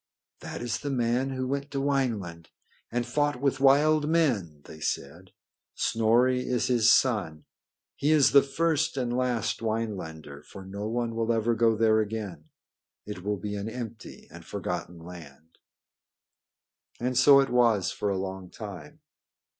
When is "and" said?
2.91-3.05, 8.97-9.15, 14.31-14.43, 16.99-17.15